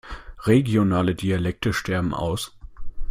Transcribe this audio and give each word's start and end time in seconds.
Regionale 0.47 1.13
Dialekte 1.13 1.73
sterben 1.73 2.15
aus. 2.15 2.57